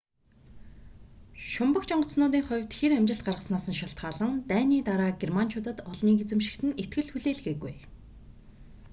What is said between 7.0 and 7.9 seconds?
хүлээлгээгүй